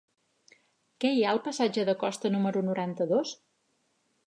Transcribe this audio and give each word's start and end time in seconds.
Què 1.03 1.11
hi 1.17 1.21
ha 1.25 1.33
al 1.33 1.41
passatge 1.49 1.85
de 1.91 1.95
Costa 2.05 2.33
número 2.39 2.65
noranta-dos? 2.71 3.37